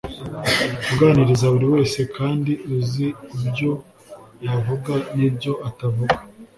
[0.93, 3.07] uganiriza buri wese kandi uzi
[3.37, 3.71] ibyo
[4.45, 6.17] yavuga n’ibyo atavuga